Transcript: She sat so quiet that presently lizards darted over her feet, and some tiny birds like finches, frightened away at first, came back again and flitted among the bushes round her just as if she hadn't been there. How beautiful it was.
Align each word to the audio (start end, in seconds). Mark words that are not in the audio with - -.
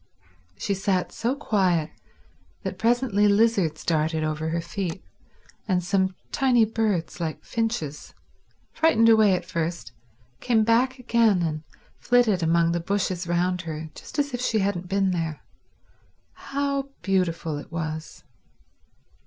She 0.57 0.73
sat 0.73 1.11
so 1.11 1.35
quiet 1.35 1.91
that 2.63 2.79
presently 2.79 3.27
lizards 3.27 3.85
darted 3.85 4.23
over 4.23 4.49
her 4.49 4.59
feet, 4.59 5.03
and 5.67 5.83
some 5.83 6.15
tiny 6.31 6.65
birds 6.65 7.19
like 7.19 7.45
finches, 7.45 8.15
frightened 8.71 9.09
away 9.09 9.35
at 9.35 9.45
first, 9.45 9.91
came 10.39 10.63
back 10.63 10.97
again 10.97 11.43
and 11.43 11.61
flitted 11.99 12.41
among 12.41 12.71
the 12.71 12.79
bushes 12.79 13.27
round 13.27 13.61
her 13.61 13.91
just 13.93 14.17
as 14.17 14.33
if 14.33 14.41
she 14.41 14.57
hadn't 14.57 14.89
been 14.89 15.11
there. 15.11 15.43
How 16.33 16.89
beautiful 17.03 17.59
it 17.59 17.71
was. 17.71 18.23